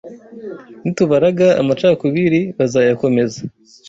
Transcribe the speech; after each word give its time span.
Nitubaraga 0.81 1.47
amacakubiri 1.61 2.39
bazayakomeza 2.57 3.39